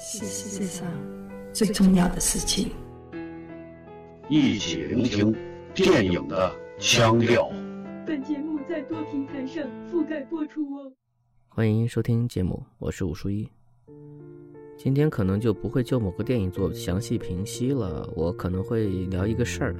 [0.00, 0.86] 是世界上
[1.52, 2.70] 最重要的事情。
[4.28, 5.34] 一起聆听
[5.74, 7.50] 电影的腔调。
[8.06, 10.92] 本节目在多平台上覆盖播出哦。
[11.48, 13.48] 欢迎收听节目，我是武书一。
[14.76, 19.74] 今天可能就不会就某个电影做详细评析了，我可能会聊一个事儿。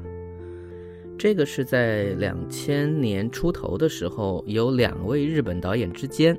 [1.16, 6.36] 这个是在两千年出头的时候，有两位日本导演之间，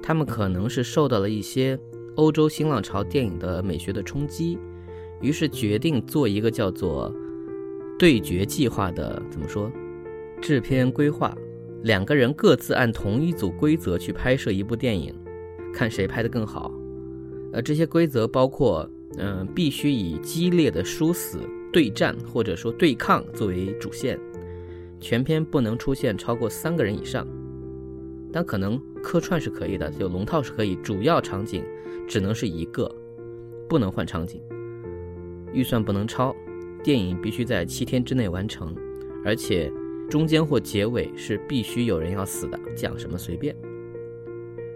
[0.00, 1.76] 他们可能是受到了一些
[2.16, 4.58] 欧洲新浪潮电影的美学的冲击，
[5.20, 7.14] 于是决定做一个叫做
[7.98, 9.70] “对决计划”的怎么说
[10.40, 11.34] 制片规划，
[11.82, 15.14] 两个人各自按同一组规则去拍摄一部电影，
[15.72, 16.72] 看谁拍得更好。
[17.52, 18.88] 呃，这些规则包括，
[19.18, 21.38] 嗯，必须以激烈的殊死
[21.72, 24.18] 对战或者说对抗作为主线，
[25.00, 27.26] 全片不能出现超过三个人以上，
[28.32, 31.62] 但可能客串是可以的，就龙套是可以，主要场景
[32.12, 32.94] 只能是一个，
[33.66, 34.38] 不能换场景，
[35.54, 36.36] 预算不能超，
[36.84, 38.76] 电影必须在七天之内完成，
[39.24, 39.72] 而且
[40.10, 43.56] 中间或结尾是必须有人要死的，讲什么随便。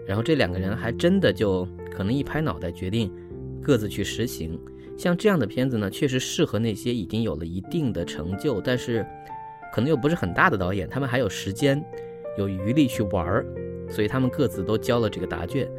[0.07, 3.13] 然后这两个人还真的就可能一拍脑袋决定
[3.61, 4.59] 各自去实行。
[4.97, 9.05] 像这样的片子呢，确实适合那些已经有了一定的成就，但是
[9.75, 11.79] 可能又不是很大的导演，他们还有时间、
[12.35, 13.45] 有余力去玩儿，
[13.91, 15.69] 所以他们各自都交了这个答卷。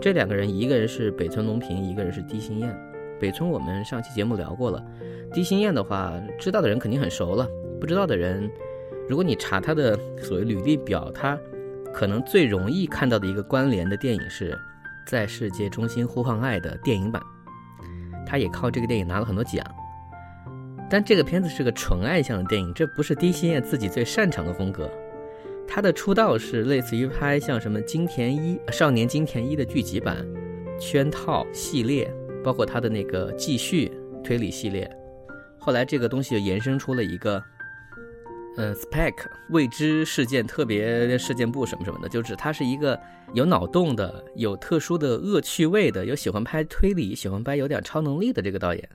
[0.00, 2.76] 这两个人，一个人是北村隆平，一个人是低心燕。
[3.18, 4.84] 北村我们上期节目聊过了，
[5.32, 7.48] 低心燕的话，知道的人肯定很熟了，
[7.80, 8.50] 不知道的人，
[9.08, 11.38] 如果你查他的所谓履历表，他。
[11.94, 14.52] 可能最容易看到的一个关联的电影是
[15.06, 17.22] 《在世界中心呼唤爱》的电影版，
[18.26, 19.64] 他也靠这个电影拿了很多奖。
[20.90, 24.90] 但这个片子是个纯爱向的电影，这不是低心燕自己最擅长的风格。
[25.66, 30.26] 他的出道是类似于拍像什么金田一少年金田一的剧集版、
[30.80, 32.10] 圈套系列，
[32.42, 33.90] 包括他的那个继续
[34.24, 34.90] 推理系列。
[35.58, 37.42] 后来这个东西就延伸出了一个。
[38.58, 39.12] 呃，Spec
[39.50, 42.98] 未知事件特别事件部什么什么的，就指他是一个
[43.34, 48.88] 有脑洞的、有特殊的恶趣味的、有喜欢拍推理、喜欢拍有点超能力的这个导演。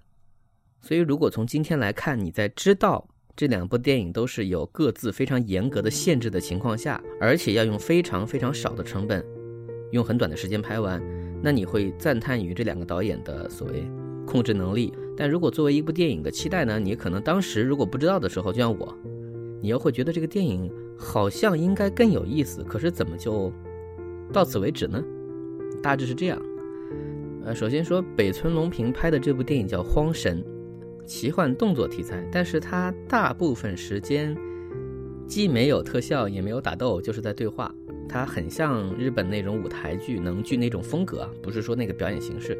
[0.82, 9.26] 所以，如果从今天来看，你在知道这两部电影都是有各自非常严格的限制的情况下，而且要用非常非常少的成本，
[9.92, 11.02] 用很短的时间拍完，
[11.42, 13.84] 那你会赞叹于这两个导演的所谓
[14.26, 14.94] 控制能力。
[15.18, 18.98] 但如果作为一部电影的期待呢，你可能当时如果不知道的时候，就像我。
[19.64, 23.54] 你又会觉得这个电影好像应该更有意思，可是怎么就
[24.34, 25.00] 到此为止呢？
[25.84, 26.42] 大致是这样。
[27.46, 30.44] 呃，首先说北村隆平拍的这部电影叫《荒神》，
[31.12, 34.34] 奇幻动作题材，但是它大部分时间
[35.28, 37.70] 既没有特效，也没有打斗，就是在对话。
[38.08, 42.58] 它很像日本那种舞台剧能剧那种风格啊，不是说那个表演形式。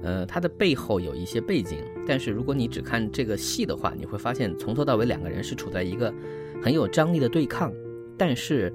[0.00, 6.14] 呃，它的背后有一些背景，但是如果你只看这个戏的话，你会发现从头到尾两个人是处在一个
[6.62, 7.72] 很有张力的对抗，
[8.16, 8.72] 但是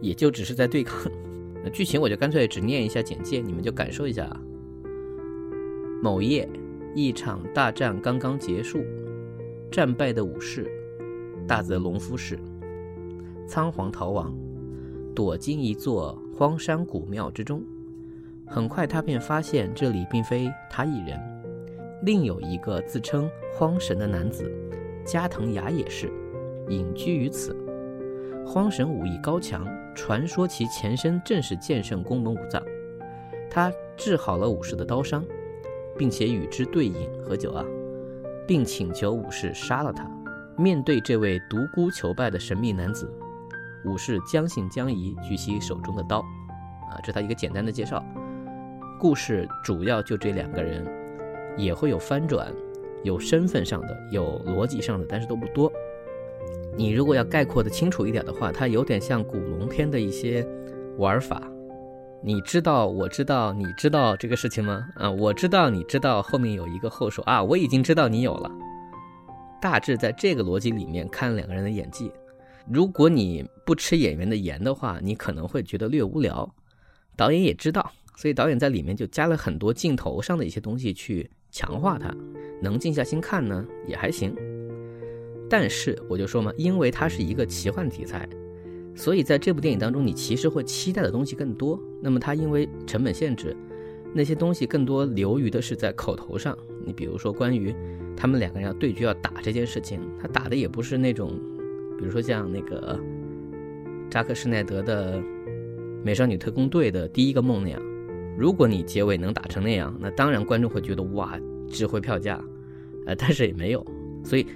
[0.00, 1.08] 也就只是在对抗。
[1.72, 4.28] 剧情我就干脆只念一下简介，你们就感受一下。
[6.02, 6.48] 某夜，
[6.94, 8.84] 一场大战刚刚结束，
[9.70, 10.70] 战败的武士
[11.46, 12.38] 大泽隆夫氏
[13.48, 14.34] 仓皇逃亡，
[15.14, 17.62] 躲进一座荒山古庙之中。
[18.46, 21.18] 很快，他便发现这里并非他一人，
[22.02, 24.52] 另有一个自称荒神的男子，
[25.04, 26.12] 加藤雅也是
[26.68, 27.56] 隐居于此。
[28.46, 32.62] 荒神武艺高强，传说其前身正是剑圣宫本武藏。
[33.48, 35.24] 他治好了武士的刀伤，
[36.02, 37.64] 并且与之对饮喝酒啊，
[38.44, 40.04] 并请求武士杀了他。
[40.58, 43.08] 面对这位独孤求败的神秘男子，
[43.84, 46.18] 武士将信将疑，举起手中的刀。
[46.90, 48.04] 啊，这他一个简单的介绍。
[48.98, 50.84] 故事主要就这两个人，
[51.56, 52.52] 也会有翻转，
[53.04, 55.70] 有身份上的，有逻辑上的，但是都不多。
[56.76, 60.44] 你如果要概括的清楚一点的话，它有点像古龙片的一些
[60.98, 61.40] 玩法。
[62.24, 64.88] 你知道，我知道，你知道这个事情吗？
[64.94, 68.50] 啊，我知道，你知道，后面有一个后手啊，我已经知道你有了。
[69.60, 72.12] 大致在这个逻辑里面看两个人的演技，
[72.70, 76.48] 如果你不吃演员的盐的话，你可能会觉得略无聊。
[77.16, 77.92] 导演也知道。
[78.14, 82.14] 所以导演在里面就加了很多镜头上的一些东西去强化它，
[82.60, 84.36] 能静下心看呢也还行。
[85.48, 88.28] 但是我就说嘛，因为它是一个奇幻题材，
[88.94, 91.80] 所以在这部电影当中，你其实会期待的东西更多。
[92.00, 93.56] 那么它因为成本限制，
[94.12, 96.56] 那些东西更多流于的是在口头上。
[96.84, 97.74] 你比如说关于
[98.16, 101.40] 他们两个人要对决要打这件事情，他打的也不是那种，
[101.98, 102.98] 比如说像那个
[104.10, 105.18] 扎克施耐德的
[106.04, 107.80] 《美少女特工队》的第一个梦那样。
[108.36, 111.38] 如果你结尾能打成那样，那当然观众会觉得哇，
[111.68, 112.42] 值回票价，
[113.06, 113.86] 呃，但是也没有，
[114.24, 114.46] 所以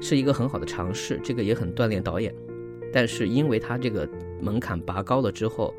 [0.00, 2.34] 是一个很好的尝试，这个也很锻炼导演。
[2.94, 4.08] 但是因为他这个
[4.40, 5.74] 门槛拔高了之后，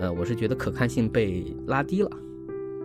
[0.00, 2.10] 呃，我是觉得可看性被拉低了。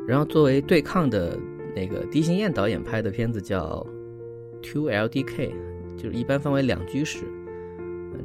[0.07, 1.37] 然后作为对抗的
[1.75, 3.85] 那个狄心燕导演拍的片子叫
[4.61, 5.51] Two LDK，
[5.97, 7.25] 就是一般分为两居室。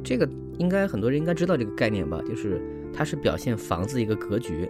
[0.01, 0.25] 这个
[0.57, 2.21] 应该很多人应该知道这个概念吧？
[2.25, 2.61] 就是
[2.93, 4.69] 它是表现房子一个格局。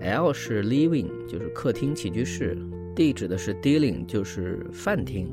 [0.00, 2.56] L 是 living，就是客厅起居室
[2.94, 5.28] ；D 指的是 dealing，就是饭厅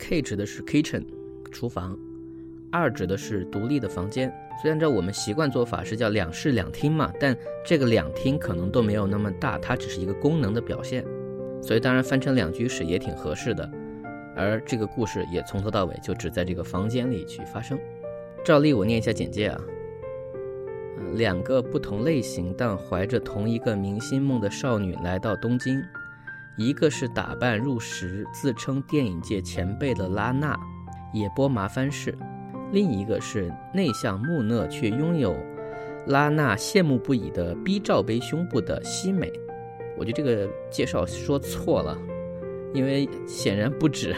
[0.00, 1.04] ；K 指的是 kitchen，
[1.52, 1.96] 厨房；
[2.72, 4.32] 二指的是独立的房间。
[4.60, 11.04] 虽然照我们习惯做法是叫两室两厅嘛，但这个两厅可能都没有那么大，它只是一个功能的表现。
[11.62, 13.70] 所以当然翻成两居室也挺合适的。
[14.34, 17.78] 而这个故事也从头到尾就只在这个房间里去发生。
[18.42, 19.60] 照例我念一下简介啊。
[21.14, 25.82] 两个不同类型但怀着同一个明星梦的少女来到东京，
[26.56, 30.58] 一个是打扮入时、自称电影界前辈的拉娜，
[31.12, 32.12] 也播麻帆事；
[32.72, 35.36] 另一个是内向木讷却拥有
[36.06, 39.30] 拉娜羡慕不已的 B 罩杯胸部的西美。
[39.96, 41.96] 我觉得这个介绍说错了，
[42.72, 44.16] 因为显然不止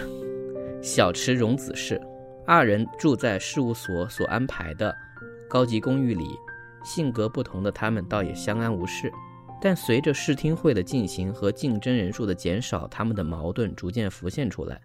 [0.81, 2.01] 小池荣子是
[2.47, 4.95] 二人住在事务所所安排的
[5.49, 6.25] 高级公寓里。
[6.85, 9.11] 性格不同的他们倒也相安无事，
[9.59, 14.79] 但随着试听会的进行和竞争人数的减少，他们的矛盾逐渐浮现出来。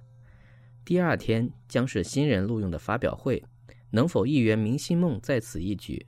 [0.85, 3.43] 第二天将是新人录用的发表会，
[3.91, 6.05] 能否一圆明星梦在此一举？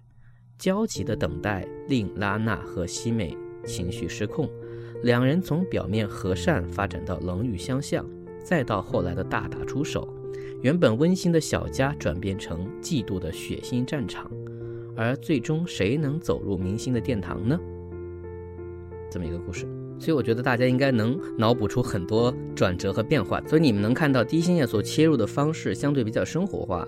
[0.58, 3.36] 焦急的等待令拉娜和西美
[3.66, 4.48] 情绪失控，
[5.02, 8.08] 两人从表面和善发展到冷语相向，
[8.44, 10.08] 再到后来的大打出手，
[10.62, 14.30] 原本温馨的小家转变成嫉妒的血腥战场。
[14.96, 17.60] 而最终谁能走入明星的殿堂呢？
[19.10, 19.66] 这么一个故事，
[19.98, 23.42] 所以我觉得大家应该能脑补出很多转折和变化。
[23.48, 26.88] 所以你们能看到低星夜所切入的方式相对比较生活化，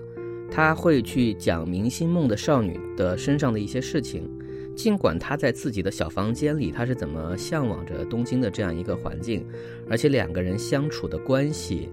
[0.54, 4.30] 他会去讲明星梦的少女的身上的一些事情，
[4.76, 9.44] 尽管他在自己的小房间里，他是怎么向往着东京的这样一个环境，
[9.90, 11.88] 而且两个人相处的关系，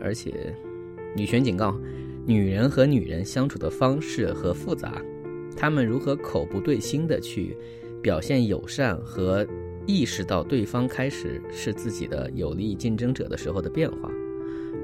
[0.00, 0.52] 而且
[1.14, 1.80] 女权警告，
[2.26, 5.00] 女人和女人相处的方式和复杂。
[5.56, 7.56] 他们如何口不对心的去
[8.02, 9.46] 表现友善和
[9.86, 14.10] 意识到对方开始是自己的有利竞争者的时候的变化，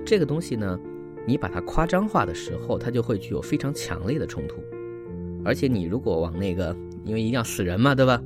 [0.06, 0.78] 这个东西呢，
[1.26, 4.56] 你把它夸张化的时候，它就会具有非常强烈的冲突。
[5.44, 8.22] 而且你如果往那个，因为一定要死人嘛，对吧？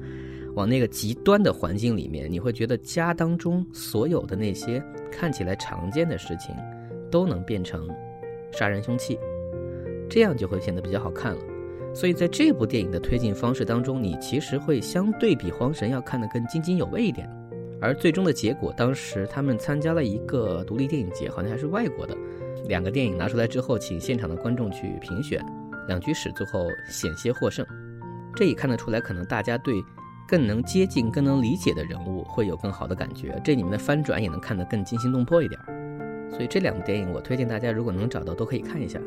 [0.54, 6.54] 往那个极端的环境里面，你会觉得家当中所有的那些看起来常见的事情，
[7.10, 7.88] 都能变成
[8.50, 9.18] 杀人凶器，
[10.10, 11.40] 这样就会显得比较好看了。
[11.94, 17.28] 所以在这部电影的推进方式当中，你其实会相对比《荒神》要看得更津津有味一点。
[17.80, 22.16] 而最终的结果，当时他们参加了一个独立电影节，好像还是外国的。
[22.68, 25.44] 两个电影拿出来之后，请现场的观众去评选，
[25.88, 27.66] 两居室最后险些获胜。
[28.34, 29.74] 这也看得出来，可能大家对
[30.28, 33.38] 更能接近、更能理解的人物会有更好的感觉。
[33.44, 35.60] 这里面的翻转也能看得更惊心动魄一点。
[36.30, 38.98] 所以这两部电影，我推荐大家如果能找到，都可以看一下。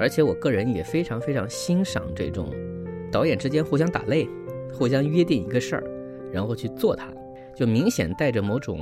[0.00, 2.50] 而且我个人也非常非常欣赏这种
[3.10, 4.26] 导演之间互相打擂、
[4.72, 5.84] 互相约定一个事儿，
[6.32, 7.08] 然后去做它，
[7.54, 8.80] 就明显带着某种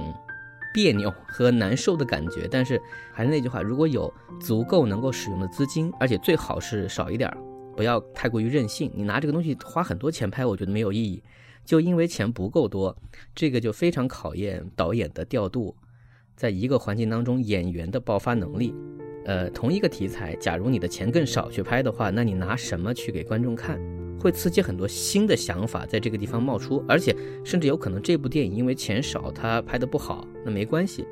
[0.73, 2.49] 别扭和难受的感觉。
[2.51, 2.81] 但是
[3.13, 7.31] 还是那句话，如果有足够能够使用的资金，而且最好是少一点，
[7.77, 8.91] 不要太过于任性。
[8.95, 11.23] 你拿这个东西花很多钱拍，我觉得没有意义。
[11.65, 12.97] 就因为钱不够多，
[13.35, 15.77] 这个就非常考验导演的调度，
[16.35, 18.75] 在一个环境当中演员的爆发能力。
[19.27, 23.79] 呃，同一个题材，假如你的钱更少去拍的话，那你拿什么去给观众看？
[24.21, 31.07] 会刺激很多新的想法在这个地方冒出，而且甚至有可能这部电影因为钱少，它拍的不好，那没关系，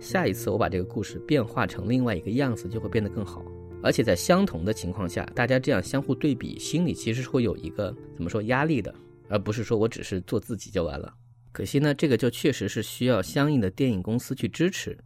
[0.00, 3.44] 下一次我把这个故事变化成另外一个样子，就会变得更好。
[3.82, 8.94] 而且在相同的情况下，大家这样相互对比，心里其实是会有一个怎么说压力的，
[9.28, 11.12] 而不是说我只是做自己就完了。
[11.50, 14.96] 可惜呢，这个就确实是需要相应的电影公司去支持。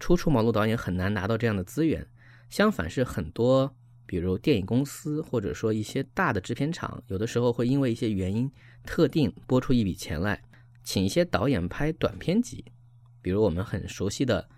[0.00, 2.04] 初出茅庐导演很难拿到这样的资源，
[2.50, 3.72] 相反是很多，
[4.14, 8.48] 比如电影公司或者说一些大的制片厂，有的时候会因为一些原因
[8.84, 10.40] 特定拨出一笔钱来，
[10.84, 12.64] 请一些导演拍短片集，
[13.20, 14.48] 比如我们很熟悉的，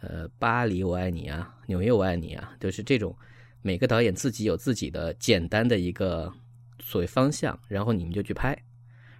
[0.00, 3.16] 呃，巴黎我爱你啊，纽约我爱你啊，都是这种，
[3.62, 6.32] 每个导演自己有自己的简单的一个
[6.80, 8.60] 所谓方向，然后你们就去拍，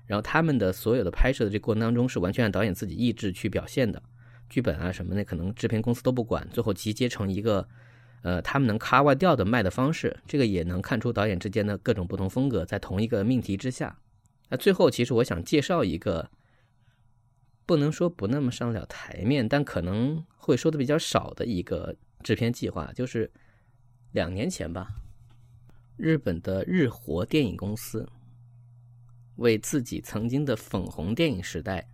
[0.07, 4.03] 然后他们的所有的拍摄的这过程当中是完全按导演自己意志去表现的。
[4.51, 7.69] 剧本啊什么的，可能制片公司都不管，最后集结成一个，
[8.25, 13.99] 呃，他们能 cover 掉的卖的方式，这个也能看出导演之间的各种不同风格，在同一个命题之下，
[14.49, 16.31] 那最后，其实我想介绍一个，
[17.67, 23.31] 不能说不那么上了台面，但可能会说的比较少的一个制片计划，就是
[24.13, 24.89] 两年前吧，
[25.99, 28.09] 日本的日活电影公司
[29.37, 31.87] 为自己曾经的粉红电影时代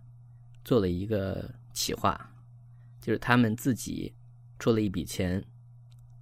[0.63, 2.33] 做了一个企划，
[3.01, 4.13] 就是他们自己
[4.59, 5.43] 出了一笔钱，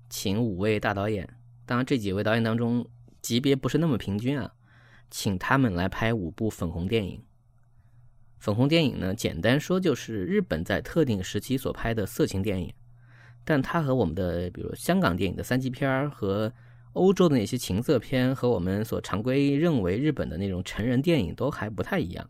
[0.09, 1.29] 请五位大导演，
[1.65, 2.85] 当然这几位导演当中
[3.21, 4.53] 级别不是那么平均啊。
[5.11, 7.23] 请他们来拍五部粉红电影。
[8.37, 12.71] 粉红电影呢，简单说就是日本在特定时期所拍的色情电影，
[13.43, 16.53] 但它和我们的比如香港电影的三级片和
[16.93, 22.29] 欧洲的那些情色片和我们所常规认为日本的那种成人电影都还不太一样。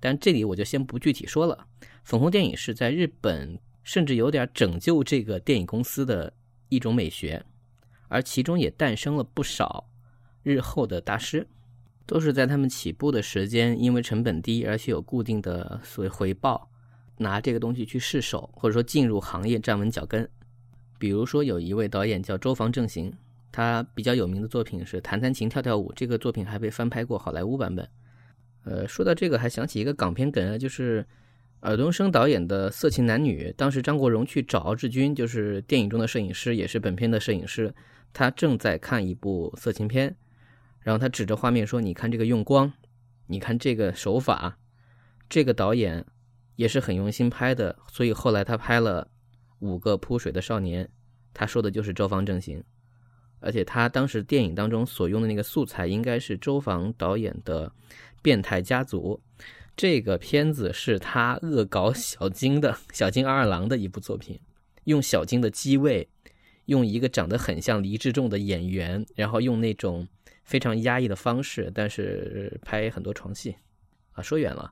[0.00, 1.66] 但这里我就先不具体说了。
[2.02, 6.32] 粉红电影是在日本甚至有点拯救这个电影公司的
[6.74, 7.44] 一种美学，
[8.08, 9.88] 而其中也诞生了不少
[10.42, 11.46] 日后的大师。
[12.06, 16.68] 都是在他们起步的时间，因为成本低，而且有固定的所谓回报，
[17.16, 20.28] 拿这个东西去试手，或者说进入行业站稳脚跟。
[20.98, 23.10] 比如说，有一位导演叫周防正行，
[23.50, 27.88] 他比较有名的作品是《弹弹琴跳跳舞》，这个作品还被翻拍过好莱坞版本。
[28.64, 31.06] 呃，说到这个，还想起一个港片梗啊，就是
[31.64, 37.74] 尔冬升导演的《色情男女》，当时张国荣去找敖志军，就是电影中的摄影师，也是本片的摄影师，
[38.12, 40.14] 他正在看一部色情片。
[40.80, 42.70] 然后他指着画面说：“你看这个用光，
[43.26, 44.58] 你看这个手法，
[45.30, 46.04] 这个导演
[46.56, 47.74] 也是很用心拍的。
[47.90, 49.08] 所以后来他拍了
[49.60, 50.86] 五个扑水的少年，
[51.32, 52.62] 他说的就是周防正行，
[53.40, 57.66] 而且他当时电影当中所用的那个素材应该是周防导演的
[58.20, 59.18] 《变态家族》，
[59.76, 64.38] 这个片子是他恶搞小金的小金二郎的一部作品，
[64.84, 66.08] 用小金的机位，
[66.66, 70.06] 用一个长得很像黎志仲的演员，然后用那种。”
[70.44, 73.56] 非常压抑的方式，但是拍很多床戏，
[74.12, 74.70] 啊，说远了。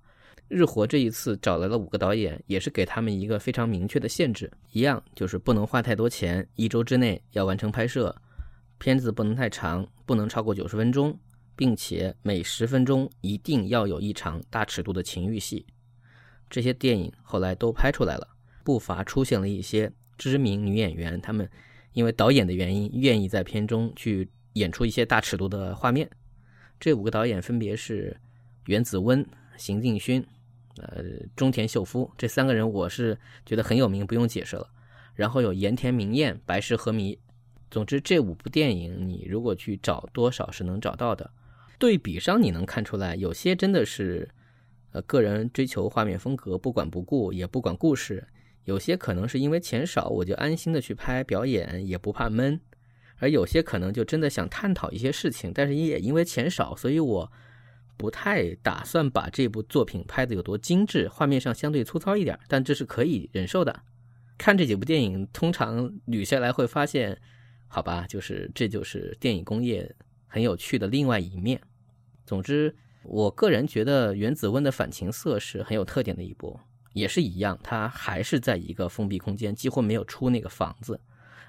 [0.49, 8.15] 日活这一次找来了五个导演，也是给他们一个非常明确的限制，一样就是不能花太多钱，一周之内要完成拍摄，
[8.77, 11.19] 片子不能太长，不能超过九十分钟，
[11.57, 15.67] 并且每十分钟一定要有一场大尺度的情欲戏。
[16.49, 18.29] 这些电影后来都拍出来了，
[18.65, 21.49] 不乏出现了一些知名女演员，她们
[21.93, 24.31] 因为导演的原因，愿意在片中去。
[24.55, 26.07] 演出一些大尺度的画面，
[26.79, 28.15] 这五个导演分别是
[28.67, 30.23] 原子温、邢定勋、
[30.77, 31.03] 呃
[31.35, 34.69] 中田秀夫这三个人，我是觉得很有名，不用解释了。
[35.15, 37.19] 然后有盐田明彦、白石和弥。
[37.71, 41.31] 总之，这五部电影你如果去找，多少是能找到的。
[41.79, 44.29] 对比上，你能看出来，有些真的是
[44.93, 48.23] 呃个人追求画面风格，不管不顾，也不管故事；
[48.65, 52.61] 有些可能是因为钱少，我就安心的去拍表演，也不怕闷。
[53.19, 57.33] 而有些可能就真的想探讨一些事情，但是也因为钱少，所以我
[57.97, 63.85] 不太打算把这部作品拍的有多精致，画面上相对粗糙一点，但这是可以忍受的。
[64.39, 67.17] 看这几部电影，通常捋下来会发现，
[67.69, 69.95] 好吧，就是这就是电影工业
[70.33, 71.61] 很有趣的另外一面。
[72.25, 76.59] 总之，我个人觉得《原子温》的反情色是很有特点的一部，
[76.95, 80.99] 也是一样，它还是在一个封闭空间，几乎没有出那个房子。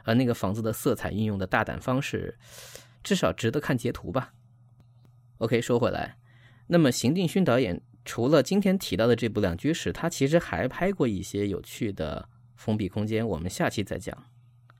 [0.03, 2.37] 而那个房子的色彩运用的大胆方式，
[3.01, 4.33] 至少值得看截图吧。
[5.37, 6.17] OK，说回来，
[6.67, 14.25] 那么邢定勋导演除了今天提到的这部《两居室》，他其实还拍过一些有趣的封闭空间，我们下期再讲。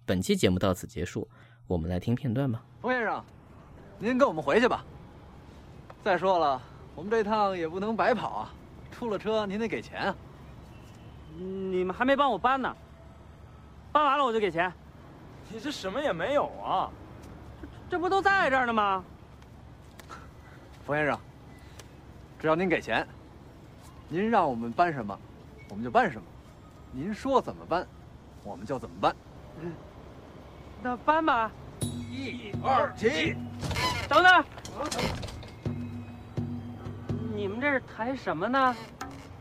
[0.06, 1.30] 本期节目到此结束，
[1.68, 2.66] 我们来听片段吧。
[2.82, 3.24] 冯先生，
[4.00, 4.84] 您跟我们回去吧。
[6.04, 6.62] 再说了，
[6.96, 8.50] 我们这趟也不能白跑啊，
[8.92, 10.16] 出了车您得给钱啊。
[11.36, 12.76] 你们还没帮我搬呢，
[13.92, 14.72] 搬完了我就给钱。
[15.50, 16.90] 你这什么也没有啊！
[17.62, 19.04] 这这不都在这儿呢吗？
[20.86, 21.20] 冯先生，
[22.40, 23.08] 只要您给钱，
[24.10, 25.18] 您让我们搬什么，
[25.70, 26.28] 我们就搬什么。
[26.92, 27.88] 您说怎么搬，
[28.44, 29.16] 我们就怎么搬。
[30.82, 31.52] 那搬吧！
[31.82, 33.36] 一二起！
[34.08, 34.44] 等等！
[37.36, 38.76] 你们这是抬什么呢？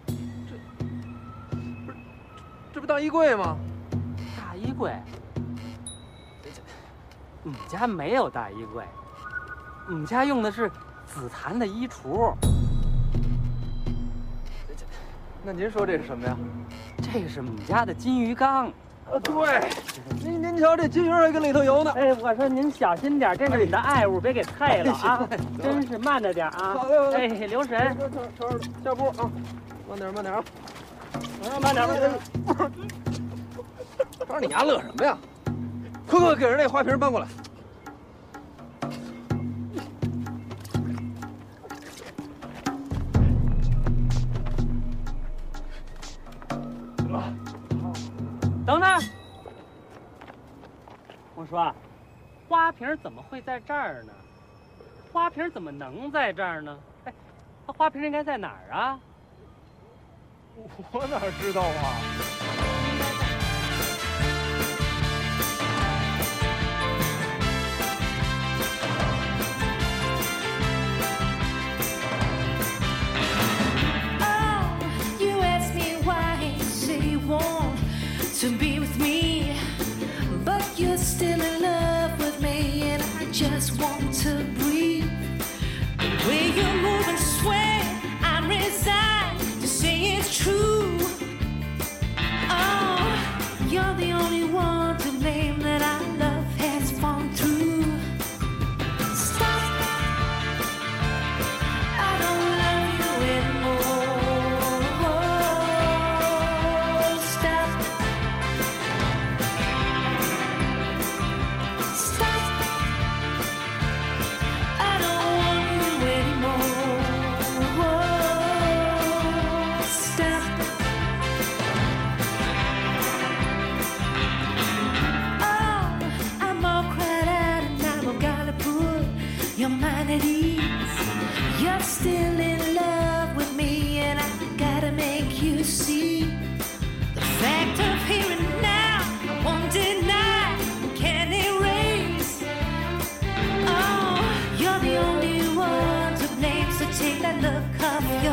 [0.07, 0.13] 这
[1.85, 1.97] 不是
[2.73, 3.57] 这不大衣柜吗？
[4.37, 4.93] 大衣柜。
[7.45, 8.85] 我们家没有大衣柜，
[9.89, 10.71] 我们家用的是
[11.05, 12.35] 紫檀的衣橱。
[15.45, 16.37] 那您说这是什么呀？
[17.03, 18.73] 这是我们家的金鱼缸。
[19.13, 19.69] 啊，对。
[20.25, 21.93] 您您瞧，这金鱼还跟里头游呢。
[21.93, 25.29] 哎，我说您小心点，这是你的爱物，别给踩了啊！
[25.63, 26.75] 真是慢着点啊！
[26.79, 27.95] 好嘞，哎，留神。
[28.39, 29.31] 瞅瞅下步啊！
[29.89, 30.43] 慢点，慢点啊！
[31.61, 32.11] 慢点，慢点。
[34.27, 35.19] 不是你丫乐什么呀？
[36.07, 37.27] 快快给人那花瓶搬过来！
[48.73, 48.89] 等等，
[51.35, 51.75] 我说，
[52.49, 54.13] 花瓶怎么会在这儿呢？
[55.13, 56.79] 花瓶怎么能在这儿呢？
[57.05, 57.13] 哎，
[57.67, 58.99] 那花瓶应该在哪儿啊？
[60.91, 62.72] 我哪知道啊？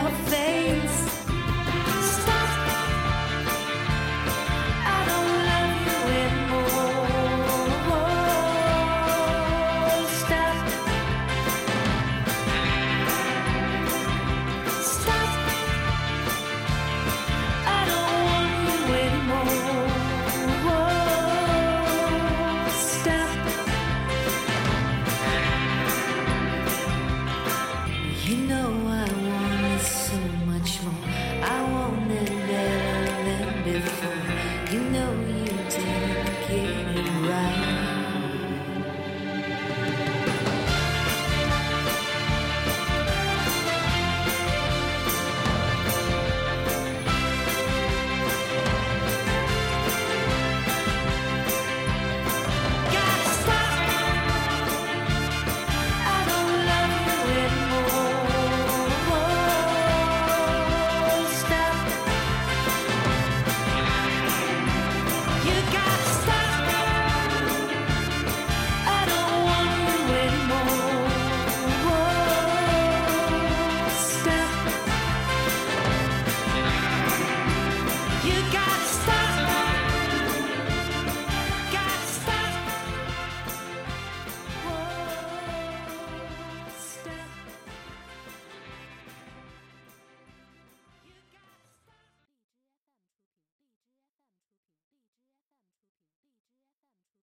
[0.09, 0.48] fade.